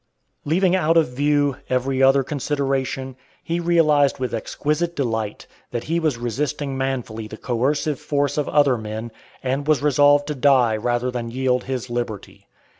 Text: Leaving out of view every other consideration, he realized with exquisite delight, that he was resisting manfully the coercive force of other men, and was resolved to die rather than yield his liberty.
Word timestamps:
Leaving 0.45 0.75
out 0.75 0.97
of 0.97 1.09
view 1.09 1.57
every 1.69 2.01
other 2.01 2.23
consideration, 2.23 3.15
he 3.43 3.59
realized 3.59 4.17
with 4.17 4.33
exquisite 4.33 4.95
delight, 4.95 5.45
that 5.69 5.83
he 5.83 5.99
was 5.99 6.17
resisting 6.17 6.75
manfully 6.75 7.27
the 7.27 7.37
coercive 7.37 7.99
force 7.99 8.35
of 8.35 8.49
other 8.49 8.79
men, 8.79 9.11
and 9.43 9.67
was 9.67 9.83
resolved 9.83 10.25
to 10.25 10.33
die 10.33 10.75
rather 10.75 11.11
than 11.11 11.29
yield 11.29 11.65
his 11.65 11.87
liberty. 11.87 12.47